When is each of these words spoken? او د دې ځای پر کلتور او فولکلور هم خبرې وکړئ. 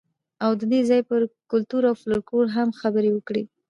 او 0.43 0.51
د 0.59 0.61
دې 0.71 0.81
ځای 0.89 1.01
پر 1.09 1.21
کلتور 1.51 1.81
او 1.89 1.95
فولکلور 2.01 2.47
هم 2.57 2.69
خبرې 2.81 3.09
وکړئ. 3.13 3.43